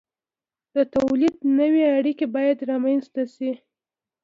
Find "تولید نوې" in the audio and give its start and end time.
0.95-1.83